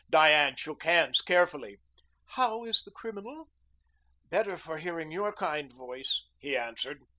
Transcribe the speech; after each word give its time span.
Diane 0.09 0.55
shook 0.55 0.81
hands 0.81 1.21
cheerfully. 1.23 1.77
"How 2.29 2.63
is 2.63 2.81
the 2.81 2.89
criminal?" 2.89 3.49
"Better 4.31 4.57
for 4.57 4.79
hearing 4.79 5.11
your 5.11 5.31
kind 5.31 5.71
voice," 5.71 6.23
he 6.39 6.57
answered. 6.57 7.03